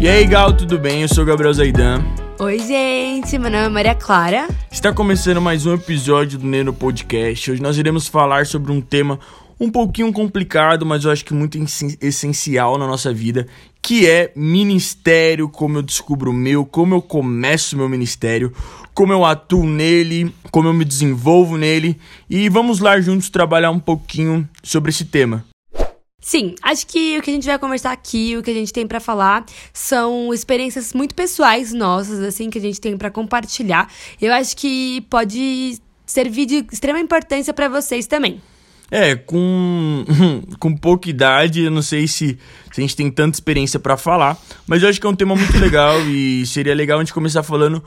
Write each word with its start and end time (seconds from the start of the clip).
E 0.00 0.08
aí, 0.08 0.24
Gal, 0.24 0.50
tudo 0.54 0.78
bem? 0.78 1.02
Eu 1.02 1.08
sou 1.08 1.22
o 1.22 1.26
Gabriel 1.26 1.52
Zaidan. 1.52 2.02
Oi, 2.38 2.58
gente, 2.60 3.36
meu 3.36 3.50
nome 3.50 3.66
é 3.66 3.68
Maria 3.68 3.94
Clara. 3.94 4.48
Está 4.72 4.94
começando 4.94 5.42
mais 5.42 5.66
um 5.66 5.74
episódio 5.74 6.38
do 6.38 6.46
Neno 6.46 6.72
Podcast. 6.72 7.50
Hoje 7.50 7.60
nós 7.60 7.76
iremos 7.76 8.08
falar 8.08 8.46
sobre 8.46 8.72
um 8.72 8.80
tema 8.80 9.20
um 9.60 9.70
pouquinho 9.70 10.10
complicado, 10.10 10.86
mas 10.86 11.04
eu 11.04 11.10
acho 11.10 11.22
que 11.22 11.34
muito 11.34 11.58
essencial 12.00 12.78
na 12.78 12.86
nossa 12.86 13.12
vida, 13.12 13.46
que 13.82 14.08
é 14.08 14.32
ministério, 14.34 15.50
como 15.50 15.76
eu 15.76 15.82
descubro 15.82 16.30
o 16.30 16.34
meu, 16.34 16.64
como 16.64 16.94
eu 16.94 17.02
começo 17.02 17.76
o 17.76 17.78
meu 17.78 17.88
ministério, 17.90 18.54
como 18.94 19.12
eu 19.12 19.22
atuo 19.22 19.66
nele, 19.66 20.34
como 20.50 20.66
eu 20.66 20.72
me 20.72 20.86
desenvolvo 20.86 21.58
nele. 21.58 21.94
E 22.30 22.48
vamos 22.48 22.80
lá 22.80 22.98
juntos 23.02 23.28
trabalhar 23.28 23.70
um 23.70 23.78
pouquinho 23.78 24.48
sobre 24.62 24.88
esse 24.88 25.04
tema. 25.04 25.44
Sim, 26.20 26.54
acho 26.62 26.86
que 26.86 27.18
o 27.18 27.22
que 27.22 27.30
a 27.30 27.34
gente 27.34 27.46
vai 27.46 27.58
conversar 27.58 27.92
aqui, 27.92 28.36
o 28.36 28.42
que 28.42 28.50
a 28.50 28.54
gente 28.54 28.72
tem 28.72 28.86
para 28.86 29.00
falar, 29.00 29.44
são 29.72 30.32
experiências 30.34 30.92
muito 30.92 31.14
pessoais 31.14 31.72
nossas, 31.72 32.20
assim, 32.20 32.50
que 32.50 32.58
a 32.58 32.60
gente 32.60 32.80
tem 32.80 32.96
para 32.96 33.10
compartilhar. 33.10 33.90
Eu 34.20 34.32
acho 34.32 34.56
que 34.56 35.00
pode 35.08 35.80
servir 36.04 36.44
de 36.44 36.66
extrema 36.70 37.00
importância 37.00 37.54
para 37.54 37.68
vocês 37.68 38.06
também. 38.06 38.40
É, 38.90 39.14
com, 39.14 40.04
com 40.58 40.76
pouca 40.76 41.08
idade, 41.08 41.62
eu 41.62 41.70
não 41.70 41.80
sei 41.80 42.06
se, 42.08 42.38
se 42.72 42.80
a 42.80 42.82
gente 42.82 42.96
tem 42.96 43.10
tanta 43.10 43.36
experiência 43.36 43.78
para 43.78 43.96
falar, 43.96 44.36
mas 44.66 44.82
eu 44.82 44.88
acho 44.88 45.00
que 45.00 45.06
é 45.06 45.10
um 45.10 45.14
tema 45.14 45.34
muito 45.34 45.56
legal 45.58 46.00
e 46.02 46.44
seria 46.44 46.74
legal 46.74 46.98
a 46.98 47.02
gente 47.02 47.14
começar 47.14 47.42
falando 47.42 47.82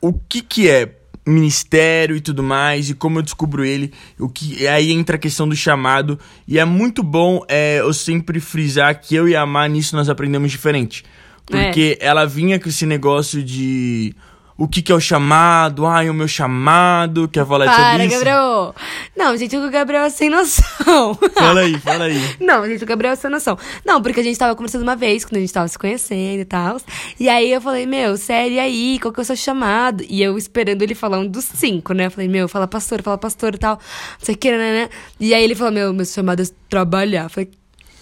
o 0.00 0.12
que, 0.12 0.42
que 0.42 0.68
é 0.68 0.86
ministério 1.26 2.16
e 2.16 2.20
tudo 2.20 2.42
mais, 2.42 2.88
e 2.88 2.94
como 2.94 3.18
eu 3.18 3.22
descubro 3.22 3.64
ele, 3.64 3.92
o 4.18 4.28
que 4.28 4.66
aí 4.68 4.92
entra 4.92 5.16
a 5.16 5.18
questão 5.18 5.48
do 5.48 5.56
chamado, 5.56 6.18
e 6.46 6.58
é 6.58 6.64
muito 6.64 7.02
bom 7.02 7.44
é, 7.48 7.80
eu 7.80 7.92
sempre 7.92 8.38
frisar 8.38 9.00
que 9.00 9.14
eu 9.14 9.28
e 9.28 9.34
a 9.34 9.44
Má 9.44 9.66
nisso 9.66 9.96
nós 9.96 10.08
aprendemos 10.08 10.50
diferente. 10.50 11.04
Porque 11.44 11.98
é. 12.00 12.06
ela 12.06 12.24
vinha 12.24 12.58
com 12.58 12.68
esse 12.68 12.86
negócio 12.86 13.42
de 13.42 14.14
o 14.58 14.66
que, 14.66 14.80
que 14.80 14.90
é 14.90 14.94
o 14.94 15.00
chamado, 15.00 15.84
ai, 15.84 16.08
o 16.08 16.14
meu 16.14 16.26
chamado, 16.26 17.28
quer 17.28 17.44
falar 17.46 17.66
Para, 17.66 17.90
sobre 17.90 18.06
isso? 18.06 18.14
Gabriel! 18.14 18.74
Não, 19.14 19.36
gente, 19.36 19.54
o 19.54 19.70
Gabriel 19.70 20.04
é 20.04 20.10
sem 20.10 20.30
noção. 20.30 21.14
Fala 21.34 21.60
aí, 21.60 21.78
fala 21.78 22.04
aí. 22.04 22.18
Não, 22.40 22.66
gente, 22.66 22.82
o 22.82 22.86
Gabriel 22.86 23.12
é 23.12 23.16
sem 23.16 23.30
noção. 23.30 23.58
Não, 23.84 24.00
porque 24.00 24.20
a 24.20 24.22
gente 24.22 24.38
tava 24.38 24.56
conversando 24.56 24.82
uma 24.82 24.96
vez, 24.96 25.26
quando 25.26 25.36
a 25.36 25.40
gente 25.40 25.52
tava 25.52 25.68
se 25.68 25.78
conhecendo 25.78 26.40
e 26.40 26.44
tal. 26.46 26.78
E 27.20 27.28
aí 27.28 27.52
eu 27.52 27.60
falei, 27.60 27.84
meu, 27.84 28.16
sério, 28.16 28.54
e 28.54 28.58
aí, 28.58 28.98
qual 28.98 29.12
que 29.12 29.20
é 29.20 29.22
o 29.22 29.26
seu 29.26 29.36
chamado? 29.36 30.02
E 30.08 30.22
eu 30.22 30.38
esperando 30.38 30.80
ele 30.80 30.94
falar 30.94 31.18
um 31.18 31.26
dos 31.26 31.44
cinco, 31.44 31.92
né? 31.92 32.06
Eu 32.06 32.10
falei, 32.10 32.28
meu, 32.28 32.48
fala 32.48 32.66
pastor, 32.66 33.02
fala 33.02 33.18
pastor 33.18 33.54
e 33.54 33.58
tal. 33.58 33.74
Não 33.74 34.24
sei 34.24 34.34
o 34.34 34.38
que, 34.38 34.50
né, 34.50 34.56
né? 34.56 34.88
E 35.20 35.34
aí 35.34 35.44
ele 35.44 35.54
falou, 35.54 35.72
meu, 35.72 35.92
meu 35.92 36.06
chamado 36.06 36.40
é 36.40 36.46
trabalhar. 36.70 37.24
Eu 37.24 37.30
falei, 37.30 37.50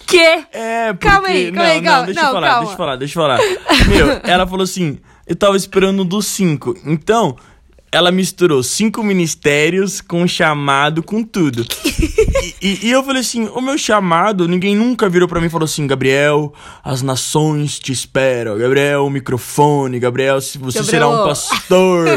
Quê? 0.07 0.45
É, 0.53 0.93
porque... 0.93 1.07
Calma 1.07 1.27
aí, 1.27 1.51
calma 1.51 1.67
não, 1.67 1.75
aí, 1.75 1.81
calma. 1.81 1.97
Não, 1.97 2.05
deixa 2.05 2.21
não, 2.21 2.27
eu 2.27 2.33
falar, 2.33 2.47
calma. 2.47 2.59
deixa 2.59 2.73
eu 2.73 2.77
falar, 2.77 2.95
deixa 2.95 3.19
eu 3.19 3.23
falar. 3.23 3.39
Meu, 3.89 4.21
ela 4.23 4.47
falou 4.47 4.63
assim, 4.63 4.99
eu 5.27 5.35
tava 5.35 5.57
esperando 5.57 6.03
dos 6.03 6.25
cinco. 6.25 6.75
Então, 6.85 7.35
ela 7.91 8.11
misturou 8.11 8.61
cinco 8.61 9.01
ministérios 9.01 10.01
com 10.01 10.27
chamado, 10.27 11.01
com 11.01 11.23
tudo. 11.23 11.65
e, 12.61 12.67
e, 12.67 12.87
e, 12.87 12.91
eu 12.91 13.01
falei 13.03 13.21
assim: 13.21 13.47
o 13.47 13.61
meu 13.61 13.77
chamado, 13.77 14.47
ninguém 14.47 14.75
nunca 14.75 15.07
virou 15.07 15.29
para 15.29 15.39
mim 15.39 15.47
e 15.47 15.49
falou 15.49 15.63
assim: 15.65 15.87
Gabriel, 15.87 16.53
as 16.83 17.01
nações 17.01 17.79
te 17.79 17.93
esperam. 17.93 18.57
Gabriel, 18.57 19.05
o 19.05 19.09
microfone. 19.09 19.97
Gabriel, 19.97 20.41
você 20.41 20.57
Gabriel. 20.59 20.83
será 20.83 21.07
um 21.07 21.23
pastor. 21.23 22.07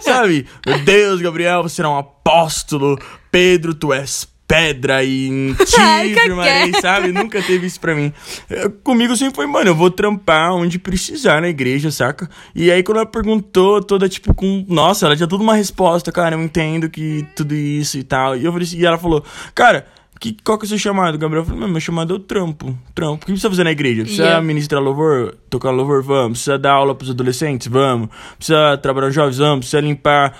Sabe? 0.00 0.46
Meu 0.64 0.78
Deus, 0.84 1.20
Gabriel, 1.20 1.64
você 1.64 1.76
será 1.76 1.90
um 1.90 1.98
apóstolo. 1.98 2.96
Pedro, 3.32 3.74
tu 3.74 3.92
és 3.92 4.28
pedra 4.46 5.02
e 5.02 5.54
tigre, 5.66 6.34
Maria, 6.34 6.80
sabe? 6.80 7.12
Nunca 7.12 7.42
teve 7.42 7.66
isso 7.66 7.80
pra 7.80 7.94
mim. 7.94 8.12
Eu, 8.48 8.70
comigo 8.70 9.16
sempre 9.16 9.34
foi, 9.34 9.46
mano, 9.46 9.70
eu 9.70 9.74
vou 9.74 9.90
trampar 9.90 10.54
onde 10.54 10.78
precisar 10.78 11.40
na 11.40 11.48
igreja, 11.48 11.90
saca? 11.90 12.28
E 12.54 12.70
aí 12.70 12.82
quando 12.82 12.98
ela 12.98 13.06
perguntou, 13.06 13.82
toda 13.82 14.08
tipo 14.08 14.34
com. 14.34 14.64
Nossa, 14.68 15.06
ela 15.06 15.16
tinha 15.16 15.28
toda 15.28 15.42
uma 15.42 15.54
resposta, 15.54 16.12
cara, 16.12 16.34
eu 16.36 16.42
entendo 16.42 16.88
que 16.88 17.26
tudo 17.34 17.54
isso 17.54 17.98
e 17.98 18.02
tal. 18.02 18.36
E 18.36 18.44
eu 18.44 18.52
falei 18.52 18.66
assim, 18.66 18.78
e 18.78 18.86
ela 18.86 18.98
falou, 18.98 19.24
cara. 19.54 19.86
Que, 20.20 20.34
qual 20.44 20.56
que 20.56 20.64
é 20.64 20.66
o 20.66 20.68
seu 20.68 20.78
chamado, 20.78 21.18
Gabriel? 21.18 21.42
Eu 21.42 21.46
falei, 21.46 21.68
meu 21.68 21.80
chamado 21.80 22.14
é 22.14 22.16
o 22.16 22.20
trampo. 22.20 22.78
Trampo. 22.94 23.14
O 23.14 23.18
que 23.18 23.26
precisa 23.26 23.50
fazer 23.50 23.64
na 23.64 23.72
igreja? 23.72 24.02
Precisa 24.02 24.22
yeah. 24.22 24.42
ministrar 24.42 24.80
louvor? 24.80 25.36
Tocar 25.50 25.70
louvor? 25.70 26.02
Vamos. 26.04 26.38
Precisa 26.38 26.56
dar 26.56 26.72
aula 26.74 26.94
pros 26.94 27.10
adolescentes? 27.10 27.66
Vamos. 27.66 28.08
Precisa 28.38 28.78
trabalhar 28.78 29.10
jovens? 29.10 29.38
Vamos. 29.38 29.58
Precisa 29.66 29.80
limpar 29.80 30.32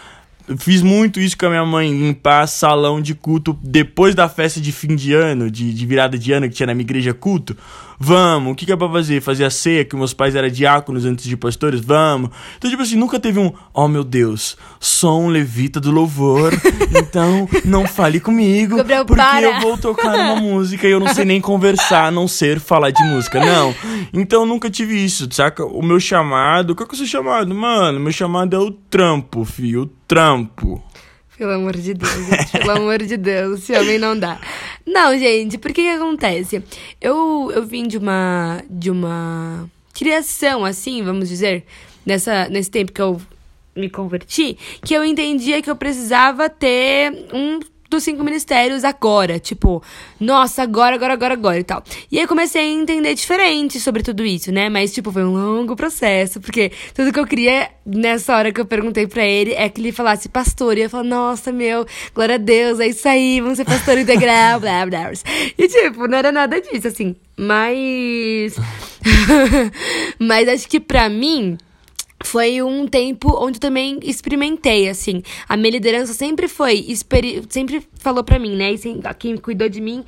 fiz 0.59 0.83
muito 0.83 1.21
isso 1.21 1.37
com 1.37 1.47
a 1.47 1.51
minha 1.51 1.65
mãe, 1.65 1.91
limpar 1.91 2.47
salão 2.47 3.01
de 3.01 3.15
culto 3.15 3.59
depois 3.63 4.15
da 4.15 4.29
festa 4.29 4.61
de 4.61 4.73
fim 4.73 4.95
de 4.95 5.13
ano, 5.13 5.51
de, 5.51 5.73
de 5.73 5.87
virada 5.87 6.19
de 6.19 6.33
ano 6.33 6.49
que 6.49 6.55
tinha 6.55 6.67
na 6.67 6.75
minha 6.75 6.85
igreja 6.85 7.15
culto. 7.15 7.57
Vamos, 7.99 8.53
o 8.53 8.55
que, 8.55 8.67
que 8.67 8.73
é 8.73 8.77
pra 8.77 8.89
fazer? 8.89 9.21
Fazer 9.21 9.45
a 9.45 9.51
ceia, 9.51 9.85
que 9.85 9.97
meus 9.97 10.13
pais 10.13 10.35
eram 10.35 10.49
diáconos 10.49 11.05
antes 11.05 11.25
de 11.25 11.37
pastores? 11.37 11.81
Vamos. 11.81 12.31
Então, 12.59 12.69
tipo 12.71 12.83
assim, 12.83 12.97
nunca 12.97 13.21
teve 13.21 13.39
um, 13.39 13.53
oh 13.73 13.89
meu 13.89 14.03
Deus, 14.03 14.57
sou 14.81 15.23
um 15.23 15.29
levita 15.29 15.81
do 15.81 15.91
louvor, 15.91 16.53
então 16.95 17.49
não 17.65 17.87
fale 17.87 18.21
comigo, 18.21 18.77
Gabriel, 18.77 19.05
porque 19.05 19.23
para. 19.23 19.43
eu 19.43 19.61
vou 19.61 19.79
tocar 19.79 20.15
uma 20.15 20.37
música 20.37 20.87
e 20.87 20.91
eu 20.91 21.01
não 21.01 21.15
sei 21.15 21.25
nem 21.25 21.41
conversar, 21.41 22.07
a 22.07 22.11
não 22.11 22.27
ser 22.27 22.59
falar 22.59 22.91
de 22.91 23.03
música. 23.05 23.41
Não. 23.41 23.75
Então, 24.13 24.45
nunca 24.45 24.69
tive 24.69 25.03
isso, 25.03 25.29
saca? 25.31 25.65
O 25.65 25.83
meu 25.83 26.01
chamado, 26.01 26.75
qual 26.75 26.87
que 26.87 26.95
é 26.95 26.97
o 26.97 26.99
seu 26.99 27.07
chamado? 27.07 27.55
Mano, 27.55 28.01
meu 28.01 28.13
chamado 28.13 28.55
é 28.57 28.59
o 28.59 28.71
trampo, 28.71 29.45
filho, 29.45 29.83
o 29.83 29.87
trampo. 29.87 30.34
Pelo 31.37 31.51
amor 31.51 31.77
de 31.77 31.95
Deus, 31.95 32.27
gente, 32.27 32.53
pelo 32.53 32.71
amor 32.71 33.03
de 33.03 33.17
Deus, 33.17 33.61
esse 33.61 33.73
homem 33.77 33.99
não 33.99 34.17
dá. 34.19 34.41
Não, 34.87 35.19
gente, 35.19 35.59
por 35.59 35.73
que 35.73 35.83
que 35.83 35.89
acontece? 35.89 36.63
Eu, 37.01 37.51
eu 37.53 37.67
vim 37.67 37.89
de 37.89 37.99
uma, 37.99 38.63
de 38.71 38.89
uma 38.89 39.69
criação, 39.93 40.65
assim, 40.65 41.03
vamos 41.03 41.29
dizer, 41.29 41.65
nessa, 42.07 42.49
nesse 42.49 42.71
tempo 42.71 42.93
que 42.93 43.03
eu 43.03 43.21
me 43.75 43.91
converti, 43.91 44.57
que 44.83 44.95
eu 44.95 45.05
entendia 45.05 45.61
que 45.61 45.69
eu 45.69 45.77
precisava 45.77 46.49
ter 46.49 47.27
um 47.33 47.59
dos 47.95 48.05
cinco 48.05 48.25
ministérios 48.25 48.85
agora. 48.85 49.39
Tipo, 49.39 49.83
nossa, 50.19 50.63
agora, 50.63 50.97
agora, 50.97 51.15
agora, 51.15 51.35
agora 51.35 51.59
e 51.59 51.65
tal. 51.65 51.83
E 52.11 52.19
aí 52.19 52.27
comecei 52.27 52.63
a 52.63 52.65
entender 52.65 53.15
diferente 53.15 53.81
sobre 53.81 54.03
tudo 54.03 54.25
isso, 54.25 54.51
né? 54.53 54.69
Mas, 54.69 54.93
tipo, 54.93 55.13
foi 55.13 55.25
um 55.25 55.33
longo 55.33 55.77
processo, 55.77 56.41
porque 56.41 56.73
tudo 56.95 57.13
que 57.13 57.19
eu 57.19 57.27
queria 57.27 57.71
nessa 57.87 58.37
hora 58.37 58.53
que 58.53 58.61
eu 58.61 58.65
perguntei 58.65 59.07
pra 59.07 59.25
ele 59.25 59.53
é 59.53 59.69
que 59.69 59.81
ele 59.81 59.93
falasse 59.93 60.29
pastor. 60.29 60.77
E 60.77 60.83
eu 60.83 60.91
falava, 60.91 61.09
nossa, 61.09 61.53
meu, 61.53 61.87
glória 62.15 62.35
a 62.35 62.39
Deus, 62.39 62.81
é 62.81 62.89
isso 62.89 63.09
aí, 63.09 63.41
vamos 63.41 63.57
ser 63.57 63.65
pastor 63.65 63.99
integral, 63.99 64.59
blá, 64.61 64.87
blá. 64.87 65.13
E, 65.57 65.69
tipo, 65.69 66.07
não 66.09 66.19
era 66.19 66.33
nada 66.33 66.61
disso, 66.61 66.89
assim. 66.89 67.15
Mas. 67.37 68.57
Mas 70.19 70.49
acho 70.49 70.69
que 70.69 70.81
pra 70.81 71.09
mim 71.09 71.59
foi 72.27 72.63
um 72.63 72.87
tempo 72.87 73.37
onde 73.39 73.57
eu 73.57 73.61
também 73.61 73.99
experimentei, 74.03 74.89
assim. 74.89 75.23
A 75.49 75.57
minha 75.57 75.71
liderança 75.71 76.13
sempre 76.13 76.49
foi, 76.49 76.85
sempre 77.49 77.87
falou 77.95 78.25
pra 78.25 78.39
mim, 78.39 78.57
né? 78.57 78.73
E 78.73 78.79
quem 79.19 79.37
cuidou 79.37 79.69
de 79.69 79.81
mim 79.81 80.05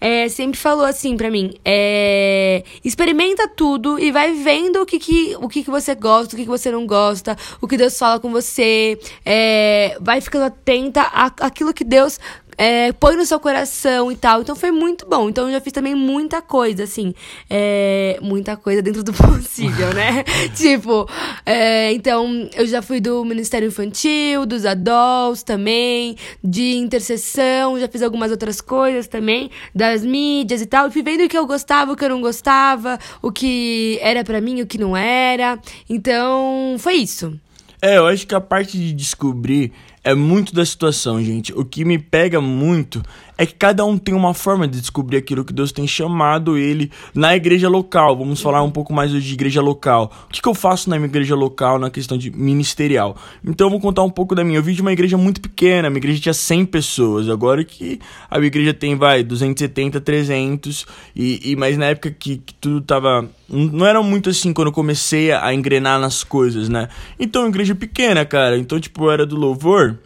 é, 0.00 0.28
sempre 0.28 0.58
falou 0.58 0.84
assim 0.84 1.16
pra 1.16 1.30
mim: 1.30 1.52
é, 1.64 2.64
experimenta 2.82 3.46
tudo 3.46 3.98
e 3.98 4.10
vai 4.10 4.32
vendo 4.32 4.80
o 4.80 4.86
que, 4.86 4.98
que, 4.98 5.36
o 5.38 5.48
que, 5.48 5.62
que 5.62 5.70
você 5.70 5.94
gosta, 5.94 6.34
o 6.34 6.38
que, 6.38 6.44
que 6.44 6.48
você 6.48 6.70
não 6.70 6.86
gosta, 6.86 7.36
o 7.60 7.68
que 7.68 7.76
Deus 7.76 7.98
fala 7.98 8.18
com 8.18 8.30
você. 8.30 8.98
É, 9.24 9.98
vai 10.00 10.20
ficando 10.20 10.46
atenta 10.46 11.02
àquilo 11.38 11.74
que 11.74 11.84
Deus 11.84 12.18
é, 12.60 12.92
põe 12.92 13.16
no 13.16 13.24
seu 13.24 13.40
coração 13.40 14.12
e 14.12 14.16
tal. 14.16 14.42
Então 14.42 14.54
foi 14.54 14.70
muito 14.70 15.06
bom. 15.08 15.30
Então 15.30 15.46
eu 15.46 15.52
já 15.52 15.62
fiz 15.62 15.72
também 15.72 15.94
muita 15.94 16.42
coisa, 16.42 16.84
assim. 16.84 17.14
É, 17.48 18.18
muita 18.20 18.54
coisa 18.54 18.82
dentro 18.82 19.02
do 19.02 19.14
possível, 19.16 19.94
né? 19.94 20.22
tipo, 20.54 21.08
é, 21.46 21.90
então 21.94 22.50
eu 22.54 22.66
já 22.66 22.82
fui 22.82 23.00
do 23.00 23.24
Ministério 23.24 23.66
Infantil, 23.66 24.44
dos 24.44 24.66
adults 24.66 25.42
também, 25.42 26.16
de 26.44 26.76
intercessão, 26.76 27.80
já 27.80 27.88
fiz 27.88 28.02
algumas 28.02 28.30
outras 28.30 28.60
coisas 28.60 29.06
também, 29.06 29.50
das 29.74 30.04
mídias 30.04 30.60
e 30.60 30.66
tal. 30.66 30.88
E 30.88 30.90
fui 30.90 31.02
vendo 31.02 31.24
o 31.24 31.28
que 31.30 31.38
eu 31.38 31.46
gostava, 31.46 31.92
o 31.92 31.96
que 31.96 32.04
eu 32.04 32.10
não 32.10 32.20
gostava, 32.20 32.98
o 33.22 33.32
que 33.32 33.98
era 34.02 34.22
para 34.22 34.38
mim, 34.38 34.60
o 34.60 34.66
que 34.66 34.76
não 34.76 34.94
era. 34.94 35.58
Então, 35.88 36.76
foi 36.78 36.96
isso. 36.96 37.40
É, 37.82 37.96
eu 37.96 38.06
acho 38.06 38.26
que 38.26 38.34
a 38.34 38.40
parte 38.40 38.76
de 38.76 38.92
descobrir 38.92 39.72
é 40.02 40.14
muito 40.14 40.54
da 40.54 40.64
situação, 40.64 41.22
gente. 41.22 41.52
O 41.52 41.64
que 41.64 41.84
me 41.84 41.98
pega 41.98 42.40
muito 42.40 43.02
é 43.40 43.46
que 43.46 43.54
cada 43.54 43.86
um 43.86 43.96
tem 43.96 44.14
uma 44.14 44.34
forma 44.34 44.68
de 44.68 44.78
descobrir 44.78 45.16
aquilo 45.16 45.46
que 45.46 45.52
Deus 45.54 45.72
tem 45.72 45.86
chamado 45.86 46.58
ele 46.58 46.92
na 47.14 47.34
igreja 47.34 47.70
local. 47.70 48.14
Vamos 48.14 48.42
falar 48.42 48.62
um 48.62 48.70
pouco 48.70 48.92
mais 48.92 49.10
de 49.10 49.32
igreja 49.32 49.62
local. 49.62 50.12
O 50.28 50.30
que, 50.30 50.42
que 50.42 50.46
eu 50.48 50.54
faço 50.54 50.90
na 50.90 50.96
minha 50.96 51.08
igreja 51.08 51.34
local 51.34 51.78
na 51.78 51.88
questão 51.88 52.18
de 52.18 52.30
ministerial? 52.30 53.16
Então 53.42 53.68
eu 53.68 53.70
vou 53.70 53.80
contar 53.80 54.02
um 54.02 54.10
pouco 54.10 54.34
da 54.34 54.44
minha. 54.44 54.58
Eu 54.58 54.62
vim 54.62 54.74
de 54.74 54.82
uma 54.82 54.92
igreja 54.92 55.16
muito 55.16 55.40
pequena, 55.40 55.88
minha 55.88 56.00
igreja 56.00 56.20
tinha 56.20 56.34
100 56.34 56.66
pessoas. 56.66 57.30
Agora 57.30 57.64
que 57.64 57.98
a 58.30 58.36
minha 58.36 58.48
igreja 58.48 58.74
tem, 58.74 58.94
vai, 58.94 59.22
270, 59.22 60.02
300. 60.02 60.84
E, 61.16 61.52
e 61.52 61.56
mas 61.56 61.78
na 61.78 61.86
época 61.86 62.10
que, 62.10 62.36
que 62.36 62.52
tudo 62.52 62.82
tava. 62.82 63.26
Não 63.48 63.86
era 63.86 64.02
muito 64.02 64.28
assim 64.28 64.52
quando 64.52 64.68
eu 64.68 64.74
comecei 64.74 65.32
a 65.32 65.54
engrenar 65.54 65.98
nas 65.98 66.22
coisas, 66.22 66.68
né? 66.68 66.90
Então, 67.18 67.48
igreja 67.48 67.74
pequena, 67.74 68.22
cara. 68.26 68.58
Então, 68.58 68.78
tipo, 68.78 69.10
era 69.10 69.24
do 69.24 69.34
louvor. 69.34 69.98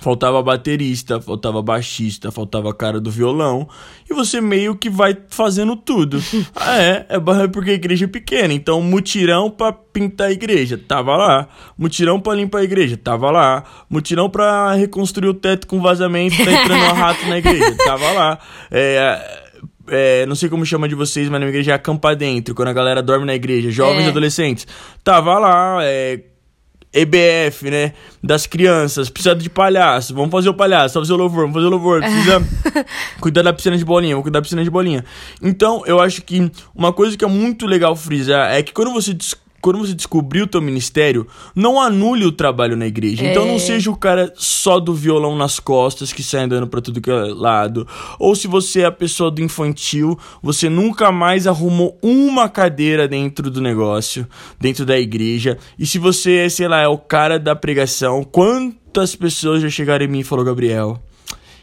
Faltava 0.00 0.42
baterista, 0.42 1.20
faltava 1.20 1.62
baixista, 1.62 2.30
faltava 2.30 2.74
cara 2.74 3.00
do 3.00 3.10
violão, 3.10 3.68
e 4.08 4.14
você 4.14 4.40
meio 4.40 4.76
que 4.76 4.90
vai 4.90 5.16
fazendo 5.28 5.76
tudo. 5.76 6.22
ah, 6.54 6.80
é, 6.80 7.06
é 7.08 7.48
porque 7.48 7.70
a 7.70 7.74
igreja 7.74 8.04
é 8.04 8.08
pequena, 8.08 8.52
então 8.52 8.80
mutirão 8.82 9.50
para 9.50 9.72
pintar 9.72 10.28
a 10.28 10.32
igreja, 10.32 10.78
tava 10.78 11.16
lá. 11.16 11.48
Mutirão 11.78 12.20
para 12.20 12.36
limpar 12.36 12.58
a 12.58 12.64
igreja, 12.64 12.96
tava 12.96 13.30
lá. 13.30 13.64
Mutirão 13.88 14.28
para 14.28 14.74
reconstruir 14.74 15.28
o 15.28 15.34
teto 15.34 15.66
com 15.66 15.80
vazamento, 15.80 16.36
tá 16.36 16.52
entrando 16.52 16.84
um 16.84 16.92
rato 16.92 17.26
na 17.26 17.38
igreja, 17.38 17.76
tava 17.84 18.12
lá. 18.12 18.38
É, 18.70 19.42
é, 19.88 20.26
não 20.26 20.34
sei 20.34 20.48
como 20.48 20.64
chama 20.64 20.88
de 20.88 20.94
vocês, 20.94 21.28
mas 21.28 21.40
na 21.40 21.46
igreja 21.46 21.72
é 21.72 21.74
acampa 21.74 22.14
dentro, 22.14 22.54
quando 22.54 22.68
a 22.68 22.72
galera 22.72 23.02
dorme 23.02 23.26
na 23.26 23.34
igreja, 23.34 23.70
jovens 23.70 24.04
é. 24.04 24.06
e 24.06 24.08
adolescentes. 24.08 24.66
Tava 25.02 25.38
lá, 25.38 25.78
é, 25.82 26.20
EBF, 26.94 27.70
né? 27.70 27.92
Das 28.22 28.46
crianças, 28.46 29.10
precisa 29.10 29.34
de 29.34 29.50
palhaço, 29.50 30.14
vamos 30.14 30.30
fazer 30.30 30.48
o 30.48 30.54
palhaço, 30.54 30.94
vamos 30.94 31.08
fazer 31.08 31.18
o 31.18 31.22
louvor, 31.22 31.40
vamos 31.42 31.54
fazer 31.54 31.66
o 31.66 31.70
louvor, 31.70 32.00
precisa 32.00 32.42
cuidar 33.20 33.42
da 33.42 33.52
piscina 33.52 33.76
de 33.76 33.84
bolinha, 33.84 34.14
vamos 34.14 34.22
cuidar 34.22 34.38
da 34.38 34.42
piscina 34.42 34.62
de 34.62 34.70
bolinha. 34.70 35.04
Então, 35.42 35.82
eu 35.86 36.00
acho 36.00 36.22
que 36.22 36.50
uma 36.74 36.92
coisa 36.92 37.16
que 37.16 37.24
é 37.24 37.28
muito 37.28 37.66
legal 37.66 37.96
frisar 37.96 38.52
é 38.52 38.62
que 38.62 38.72
quando 38.72 38.92
você 38.92 39.12
quando 39.64 39.78
você 39.78 39.94
descobrir 39.94 40.42
o 40.42 40.46
teu 40.46 40.60
ministério, 40.60 41.26
não 41.54 41.80
anule 41.80 42.26
o 42.26 42.32
trabalho 42.32 42.76
na 42.76 42.86
igreja. 42.86 43.24
É. 43.24 43.30
Então 43.30 43.46
não 43.46 43.54
é. 43.54 43.58
seja 43.58 43.90
o 43.90 43.96
cara 43.96 44.30
só 44.36 44.78
do 44.78 44.92
violão 44.92 45.34
nas 45.34 45.58
costas 45.58 46.12
que 46.12 46.22
sai 46.22 46.42
andando 46.42 46.66
para 46.66 46.82
tudo 46.82 47.00
que 47.00 47.10
é 47.10 47.14
lado. 47.14 47.88
Ou 48.18 48.36
se 48.36 48.46
você 48.46 48.82
é 48.82 48.84
a 48.84 48.92
pessoa 48.92 49.30
do 49.30 49.40
infantil, 49.40 50.18
você 50.42 50.68
nunca 50.68 51.10
mais 51.10 51.46
arrumou 51.46 51.98
uma 52.02 52.46
cadeira 52.46 53.08
dentro 53.08 53.50
do 53.50 53.62
negócio, 53.62 54.28
dentro 54.60 54.84
da 54.84 54.98
igreja. 54.98 55.56
E 55.78 55.86
se 55.86 55.98
você, 55.98 56.50
sei 56.50 56.68
lá, 56.68 56.82
é 56.82 56.88
o 56.88 56.98
cara 56.98 57.38
da 57.38 57.56
pregação, 57.56 58.22
quantas 58.22 59.16
pessoas 59.16 59.62
já 59.62 59.70
chegaram 59.70 60.04
em 60.04 60.08
mim 60.08 60.20
e 60.20 60.24
falou, 60.24 60.44
Gabriel, 60.44 61.02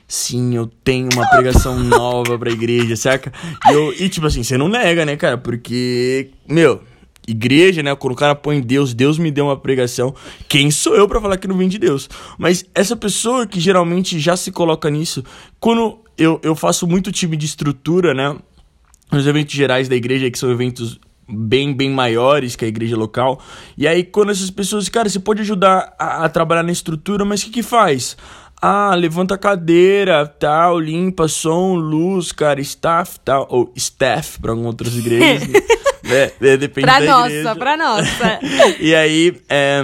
sim, 0.08 0.56
eu 0.56 0.66
tenho 0.66 1.08
uma 1.14 1.30
pregação 1.30 1.78
nova 1.78 2.36
pra 2.40 2.50
igreja, 2.50 2.96
saca? 2.96 3.32
E, 3.70 3.74
eu, 3.74 3.94
e 3.94 4.10
tipo 4.10 4.26
assim, 4.26 4.42
você 4.42 4.58
não 4.58 4.68
nega, 4.68 5.06
né, 5.06 5.16
cara? 5.16 5.38
Porque, 5.38 6.32
meu, 6.50 6.82
igreja, 7.28 7.84
né? 7.84 7.96
Quando 7.96 8.14
o 8.14 8.18
cara 8.18 8.36
põe 8.36 8.62
Deus, 8.62 8.94
Deus 8.94 9.18
me 9.18 9.32
deu 9.32 9.46
uma 9.46 9.58
pregação. 9.58 10.14
Quem 10.48 10.72
sou 10.72 10.96
eu 10.96 11.08
para 11.08 11.22
falar 11.22 11.38
que 11.38 11.48
não 11.48 11.58
vem 11.58 11.70
de 11.70 11.78
Deus? 11.78 12.10
Mas 12.38 12.66
essa 12.74 12.96
pessoa 12.96 13.46
que 13.46 13.60
geralmente 13.60 14.20
já 14.20 14.36
se 14.36 14.52
coloca 14.52 14.90
nisso, 14.90 15.24
quando 15.60 16.00
eu, 16.18 16.40
eu 16.44 16.56
faço 16.56 16.88
muito 16.88 17.12
time 17.12 17.38
de 17.38 17.46
estrutura, 17.46 18.14
né? 18.14 18.36
Nos 19.12 19.28
eventos 19.28 19.54
gerais 19.54 19.90
da 19.90 19.96
igreja, 19.96 20.32
que 20.32 20.40
são 20.40 20.50
eventos 20.50 21.00
bem, 21.28 21.74
bem 21.74 21.90
maiores 21.90 22.56
que 22.56 22.66
a 22.66 22.68
igreja 22.68 22.96
local. 22.96 23.42
E 23.78 23.88
aí, 23.88 24.04
quando 24.04 24.32
essas 24.32 24.50
pessoas, 24.50 24.90
cara, 24.90 25.10
você 25.10 25.20
pode 25.20 25.42
ajudar 25.42 25.94
a, 25.98 26.26
a 26.26 26.30
trabalhar 26.30 26.64
na 26.64 26.72
estrutura, 26.72 27.26
mas 27.26 27.42
o 27.42 27.46
que, 27.46 27.52
que 27.52 27.64
faz? 27.64 28.18
Ah, 28.62 28.94
levanta 28.94 29.34
a 29.34 29.38
cadeira, 29.40 30.28
tal, 30.28 30.80
limpa, 30.80 31.28
som, 31.28 31.74
luz, 31.74 32.32
cara, 32.32 32.62
staff, 32.62 33.20
tal, 33.22 33.48
ou 33.50 33.74
staff 33.76 34.40
para 34.40 34.54
outras 34.54 34.96
igrejas. 34.96 35.50
né? 36.04 36.58
Depende 36.58 36.86
pra 36.86 37.00
da 37.00 37.06
nossa, 37.06 37.30
igreja. 37.30 37.56
pra 37.56 37.78
nossa. 37.78 38.40
e 38.80 38.94
aí, 38.94 39.42
é, 39.50 39.82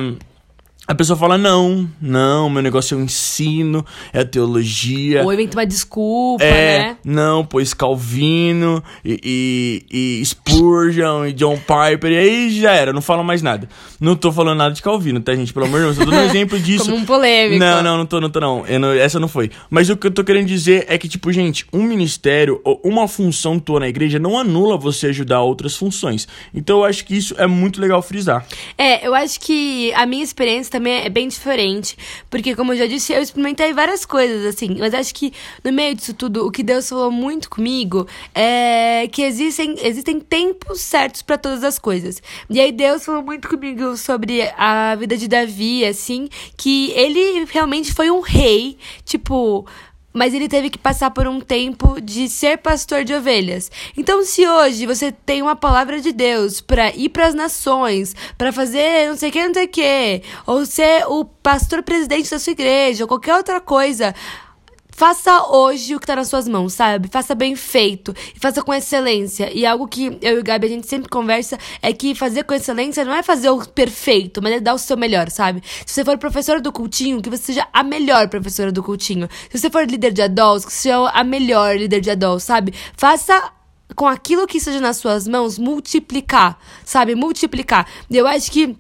a 0.88 0.95
pessoa 0.95 1.18
fala: 1.18 1.38
não, 1.38 1.89
não, 2.01 2.50
meu 2.50 2.62
negócio 2.62 2.95
é 2.95 2.98
o 2.98 3.04
ensino, 3.04 3.86
é 4.13 4.22
a 4.22 4.25
teologia. 4.25 5.24
Ou 5.24 5.34
inventa 5.34 5.57
uma 5.57 5.66
desculpa, 5.66 6.44
é, 6.44 6.80
né? 6.80 6.98
Não, 7.04 7.45
pois 7.45 7.74
Calvino 7.74 8.81
e, 9.04 9.86
e, 9.92 10.19
e, 10.22 10.25
Spurgeon 10.25 11.25
e 11.25 11.34
John 11.34 11.57
Piper, 11.57 12.12
e 12.12 12.18
aí 12.18 12.62
já 12.62 12.72
era, 12.72 12.94
não 12.94 13.01
falo 13.01 13.24
mais 13.24 13.42
nada. 13.42 13.68
Não 14.00 14.16
tô 14.16 14.31
falando 14.31 14.60
nada 14.60 14.74
de 14.74 14.81
Calvino, 14.81 15.19
tá, 15.19 15.36
gente? 15.36 15.51
Pelo 15.51 15.66
amor 15.66 15.80
de 15.80 15.86
Deus, 15.88 15.98
eu 15.98 16.06
tô 16.06 16.12
dando 16.12 16.24
um 16.24 16.30
exemplo 16.30 16.60
disso. 16.60 16.86
Como 16.86 16.95
um 16.95 17.06
polêmico. 17.06 17.60
Não, 17.60 17.84
não, 17.84 17.98
não 17.98 18.06
tô, 18.06 18.22
não 18.22 18.30
tô, 18.30 18.39
não. 18.39 18.63
não. 18.80 18.94
Essa 18.94 19.19
não 19.19 19.28
foi. 19.28 19.51
Mas 19.69 19.89
o 19.89 19.98
que 19.98 20.07
eu 20.07 20.12
tô 20.12 20.24
querendo 20.24 20.48
dizer 20.48 20.86
é 20.88 20.98
que, 20.98 21.10
tipo, 21.10 21.31
gente, 21.34 21.66
um 21.74 21.84
ministério 21.84 22.62
ou 22.63 22.80
uma 22.86 23.07
função 23.07 23.60
tua 23.60 23.81
na 23.81 23.89
igreja 23.89 24.19
não 24.19 24.38
anula 24.38 24.78
você 24.78 25.07
ajudar 25.07 25.42
outras 25.42 25.75
funções. 25.75 26.28
Então 26.54 26.80
eu 26.80 26.86
acho 26.86 27.04
que 27.04 27.18
isso 27.18 27.36
é 27.38 27.45
muito 27.45 27.81
legal 27.81 28.01
frisar. 28.01 28.45
É, 28.78 29.06
eu 29.06 29.13
acho 29.13 29.39
que 29.39 29.92
a 29.94 30.06
minha 30.06 30.24
experiência 30.24 30.76
também 30.77 31.06
é 31.06 31.09
bem 31.09 31.27
diferente. 31.27 31.97
Porque, 32.29 32.56
como 32.56 32.74
eu 32.74 32.77
já 32.77 32.85
disse, 32.85 33.12
eu 33.12 33.21
experimentei 33.21 33.74
várias 33.74 34.06
coisas, 34.06 34.45
assim. 34.45 34.75
Mas 34.77 34.94
acho 34.94 35.13
que 35.13 35.33
no 35.63 35.74
meio 35.74 35.95
disso 35.95 36.13
tudo, 36.13 36.45
o 36.45 36.51
que 36.51 36.62
Deus 36.62 36.88
falou 36.88 37.12
muito 37.12 37.50
comigo 37.50 38.07
é 38.33 39.07
que 39.12 39.24
existem, 39.24 39.75
existem 39.81 40.19
tempos 40.19 40.81
certos 40.81 41.21
para 41.24 41.38
todas 41.38 41.63
as 41.63 41.79
coisas. 41.79 42.21
E 42.50 42.59
aí 42.59 42.71
Deus 42.71 43.03
falou 43.03 43.24
muito 43.24 43.50
comigo 43.50 43.97
sobre 43.97 44.41
a 44.56 44.95
vida 44.95 45.18
de 45.18 45.27
Davi, 45.27 45.83
assim, 45.83 46.29
que 46.56 46.91
ele 46.91 47.45
realmente 47.45 47.91
foi 47.91 48.12
um 48.12 48.19
rei, 48.19 48.77
tipo 49.03 49.65
mas 50.18 50.34
ele 50.34 50.50
teve 50.50 50.72
que 50.72 50.80
passar 50.80 51.12
por 51.12 51.28
um 51.28 51.40
tempo 51.40 52.02
de 52.02 52.28
ser 52.28 52.58
pastor 52.58 53.04
de 53.04 53.14
ovelhas. 53.14 53.72
Então, 53.96 54.24
se 54.24 54.48
hoje 54.48 54.88
você 54.88 55.12
tem 55.12 55.44
uma 55.44 55.56
palavra 55.56 56.02
de 56.02 56.12
Deus 56.12 56.60
para 56.60 56.90
ir 56.96 57.10
para 57.10 57.28
as 57.28 57.36
nações, 57.36 58.16
para 58.36 58.52
fazer 58.52 59.08
não 59.08 59.16
sei 59.16 59.30
o 59.30 59.31
que, 59.31 59.48
não 59.48 59.54
sei 59.54 59.66
o 59.66 59.69
que, 59.69 60.22
ou 60.48 60.66
ser 60.66 61.06
o 61.08 61.24
pastor 61.24 61.84
presidente 61.84 62.31
da 62.31 62.40
sua 62.40 62.52
igreja, 62.52 63.04
ou 63.04 63.08
qualquer 63.08 63.36
outra 63.36 63.62
coisa, 63.62 64.16
Faça 64.98 65.44
hoje 65.52 65.94
o 65.94 66.00
que 66.00 66.08
tá 66.08 66.16
nas 66.16 66.28
suas 66.28 66.48
mãos, 66.48 66.74
sabe? 66.74 67.08
Faça 67.08 67.36
bem 67.36 67.56
feito 67.56 68.16
e 68.36 68.40
faça 68.40 68.64
com 68.64 68.74
excelência. 68.74 69.56
E 69.56 69.64
algo 69.64 69.88
que 69.88 70.18
eu 70.24 70.38
e 70.38 70.40
o 70.40 70.44
Gabi 70.44 70.66
a 70.66 70.70
gente 70.70 70.88
sempre 70.88 71.08
conversa 71.08 71.56
é 71.84 71.94
que 71.94 72.16
fazer 72.16 72.44
com 72.46 72.56
excelência 72.56 73.06
não 73.06 73.14
é 73.14 73.22
fazer 73.22 73.52
o 73.52 73.64
perfeito, 73.64 74.42
mas 74.42 74.54
é 74.54 74.60
dar 74.60 74.74
o 74.74 74.80
seu 74.80 74.98
melhor, 74.98 75.30
sabe? 75.30 75.62
Se 75.86 75.94
você 75.94 76.04
for 76.04 76.18
professora 76.18 76.60
do 76.60 76.72
cultinho, 76.72 77.22
que 77.22 77.30
você 77.30 77.44
seja 77.44 77.68
a 77.72 77.84
melhor 77.84 78.28
professora 78.28 78.72
do 78.72 78.82
cultinho. 78.82 79.30
Se 79.52 79.60
você 79.60 79.70
for 79.70 79.86
líder 79.86 80.12
de 80.12 80.24
adults, 80.24 80.66
que 80.66 80.74
você 80.74 80.90
seja 80.90 81.12
a 81.12 81.24
melhor 81.24 81.78
líder 81.78 82.02
de 82.02 82.10
adults, 82.10 82.46
sabe? 82.46 82.74
Faça 82.98 83.52
com 83.96 84.08
aquilo 84.08 84.48
que 84.48 84.58
esteja 84.58 84.82
nas 84.82 84.98
suas 84.98 85.28
mãos 85.28 85.60
multiplicar, 85.60 86.58
sabe? 86.84 87.14
Multiplicar. 87.14 87.88
E 88.10 88.18
eu 88.18 88.26
acho 88.26 88.52
que 88.52 88.76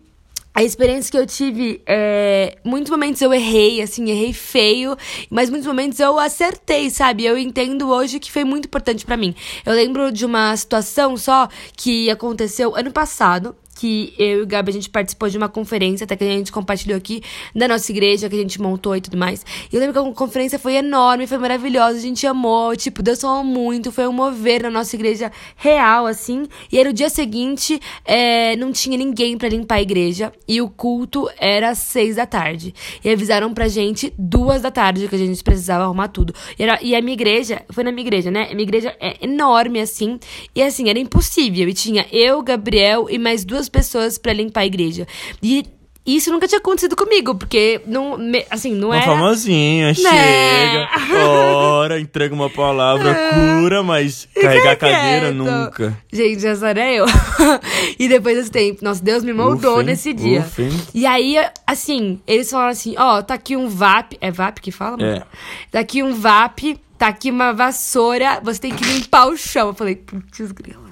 a 0.57 0.63
experiência 0.63 1.11
que 1.11 1.17
eu 1.19 1.27
tive, 1.27 1.83
é, 1.85 2.57
muitos 2.63 2.89
momentos 2.89 3.21
eu 3.21 3.31
errei, 3.31 3.79
assim, 3.79 4.09
errei 4.09 4.33
feio, 4.33 4.97
mas 5.29 5.51
muitos 5.51 5.67
momentos 5.67 5.99
eu 5.99 6.17
acertei, 6.17 6.89
sabe? 6.89 7.23
Eu 7.23 7.37
entendo 7.37 7.87
hoje 7.89 8.19
que 8.19 8.31
foi 8.31 8.43
muito 8.43 8.65
importante 8.65 9.05
para 9.05 9.15
mim. 9.15 9.35
Eu 9.63 9.73
lembro 9.73 10.11
de 10.11 10.25
uma 10.25 10.57
situação 10.57 11.15
só 11.15 11.47
que 11.75 12.09
aconteceu 12.09 12.75
ano 12.75 12.91
passado, 12.91 13.55
que 13.77 14.13
eu 14.17 14.39
e 14.39 14.41
o 14.41 14.47
Gabi 14.47 14.71
a 14.71 14.73
gente 14.73 14.89
participou 14.89 15.29
de 15.29 15.37
uma 15.37 15.47
conferência, 15.47 16.05
até 16.05 16.15
que 16.15 16.23
a 16.23 16.27
gente 16.27 16.51
compartilhou 16.51 16.97
aqui 16.97 17.21
da 17.55 17.67
nossa 17.67 17.91
igreja, 17.91 18.27
que 18.27 18.35
a 18.35 18.39
gente 18.39 18.59
montou 18.59 18.95
e 18.95 19.01
tudo 19.01 19.17
mais. 19.17 19.45
E 19.71 19.75
eu 19.75 19.79
lembro 19.79 19.93
que 19.93 20.09
a 20.09 20.13
conferência 20.13 20.57
foi 20.57 20.75
enorme, 20.75 21.27
foi 21.27 21.37
maravilhosa, 21.37 21.97
a 21.97 22.01
gente 22.01 22.25
amou, 22.25 22.75
tipo, 22.75 23.03
Deus 23.03 23.21
falou 23.21 23.43
muito, 23.43 23.91
foi 23.91 24.07
um 24.07 24.13
mover 24.13 24.63
na 24.63 24.71
nossa 24.71 24.95
igreja 24.95 25.31
real, 25.55 26.07
assim. 26.07 26.47
E 26.71 26.77
aí 26.77 26.83
no 26.83 26.91
dia 26.91 27.09
seguinte, 27.09 27.79
é, 28.03 28.55
não 28.55 28.71
tinha 28.71 28.97
ninguém 28.97 29.37
para 29.37 29.49
limpar 29.49 29.75
a 29.75 29.81
igreja, 29.81 30.33
e 30.47 30.59
o 30.59 30.69
culto 30.69 31.29
era 31.37 31.69
às 31.69 31.77
seis 31.77 32.15
da 32.15 32.25
tarde. 32.25 32.73
E 33.03 33.09
avisaram 33.09 33.53
pra 33.53 33.67
gente 33.67 34.11
duas 34.17 34.61
da 34.61 34.71
tarde 34.71 35.07
que 35.07 35.15
a 35.15 35.19
gente 35.19 35.43
precisava 35.43 35.83
arrumar 35.83 36.07
tudo. 36.07 36.33
E, 36.57 36.63
era, 36.63 36.79
e 36.81 36.95
a 36.95 37.01
minha 37.01 37.13
igreja, 37.13 37.61
foi 37.69 37.83
na 37.83 37.91
minha 37.91 38.05
igreja, 38.05 38.31
né? 38.31 38.47
A 38.51 38.55
minha 38.55 38.63
igreja 38.63 38.95
é 38.99 39.23
enorme, 39.23 39.79
assim, 39.79 40.19
e 40.55 40.63
assim, 40.63 40.89
era 40.89 40.97
impossível. 40.97 41.69
E 41.69 41.73
tinha 41.73 42.07
eu, 42.11 42.41
Gabriel 42.41 43.07
e 43.09 43.19
mais 43.19 43.45
duas 43.45 43.66
pessoas 43.69 44.17
para 44.17 44.33
limpar 44.33 44.61
a 44.61 44.65
igreja. 44.65 45.07
E 45.41 45.65
isso 46.07 46.31
nunca 46.31 46.47
tinha 46.47 46.59
acontecido 46.59 46.95
comigo, 46.95 47.35
porque 47.35 47.81
não, 47.85 48.17
assim, 48.49 48.73
não 48.73 48.87
uma 48.87 48.95
era... 48.95 49.05
famosinha, 49.05 49.87
né? 49.87 49.93
chega, 49.93 51.25
ora, 51.27 51.99
entrega 51.99 52.33
uma 52.33 52.49
palavra, 52.49 53.11
é. 53.11 53.59
cura, 53.59 53.83
mas 53.83 54.25
carregar 54.33 54.71
a 54.71 54.75
cadeira 54.77 55.31
nunca. 55.33 55.97
Gente, 56.09 56.47
essa 56.47 56.69
era 56.69 56.89
eu. 56.93 57.05
e 57.99 58.07
depois 58.07 58.37
desse 58.37 58.51
tempo, 58.51 58.85
nossa, 58.85 59.03
Deus 59.03 59.21
me 59.21 59.33
moldou 59.33 59.83
nesse 59.83 60.13
dia. 60.13 60.45
E 60.93 61.05
aí, 61.05 61.35
assim, 61.65 62.21
eles 62.25 62.49
falaram 62.49 62.71
assim, 62.71 62.95
ó, 62.97 63.17
oh, 63.17 63.23
tá 63.23 63.33
aqui 63.33 63.57
um 63.57 63.67
VAP, 63.67 64.17
é 64.21 64.31
VAP 64.31 64.59
que 64.61 64.71
fala? 64.71 64.97
É. 65.03 65.23
Tá 65.69 65.81
aqui 65.81 66.01
um 66.01 66.13
VAP, 66.13 66.79
tá 66.97 67.07
aqui 67.07 67.29
uma 67.29 67.51
vassoura, 67.51 68.39
você 68.41 68.61
tem 68.61 68.73
que 68.73 68.85
limpar 68.85 69.27
o 69.27 69.35
chão. 69.35 69.67
Eu 69.67 69.73
falei, 69.73 69.97
putz, 69.97 70.53
grila. 70.53 70.87